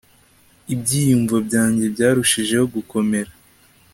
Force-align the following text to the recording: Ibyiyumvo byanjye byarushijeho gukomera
Ibyiyumvo 0.73 1.35
byanjye 1.47 1.85
byarushijeho 1.93 2.65
gukomera 2.75 3.31